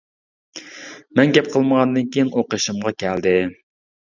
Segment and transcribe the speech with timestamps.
[1.19, 3.37] مەن گەپ قىلمىغاندىن كېيىن ئۇ قېشىمغا كەلدى.